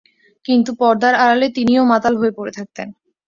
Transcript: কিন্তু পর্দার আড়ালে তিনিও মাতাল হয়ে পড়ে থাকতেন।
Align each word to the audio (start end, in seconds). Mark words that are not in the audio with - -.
কিন্তু 0.45 0.69
পর্দার 0.79 1.13
আড়ালে 1.15 1.47
তিনিও 1.57 1.83
মাতাল 1.91 2.13
হয়ে 2.17 2.33
পড়ে 2.37 2.51
থাকতেন। 2.57 2.87